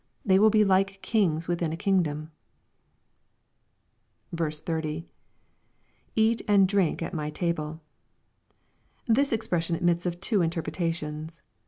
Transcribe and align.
They 0.25 0.39
will 0.39 0.49
be 0.49 0.63
Hke 0.65 0.99
kings 1.03 1.47
within 1.47 1.71
a 1.71 1.77
kingdom. 1.77 2.31
30.— 4.35 5.05
[JEht 6.17 6.41
and 6.47 6.67
drink 6.67 7.03
at 7.03 7.13
my 7.13 7.29
table.] 7.29 7.81
This 9.05 9.31
expression 9.31 9.75
admits 9.75 10.07
of 10.07 10.19
two 10.19 10.41
interpretations. 10.41 11.43